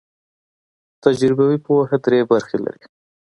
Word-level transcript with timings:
تجربوي 1.03 1.57
پوهه 1.65 1.97
درې 2.05 2.19
برخې 2.31 2.57
لري. 2.65 2.83